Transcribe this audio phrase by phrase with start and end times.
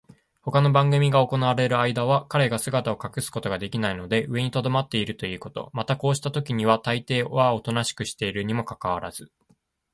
[0.41, 9.31] ほかの番組が行われるあいだは、彼が姿を隠すことができないので上にとどまっているということ、またこうしたときにはたいていはおとなしくしているにもかかわらず、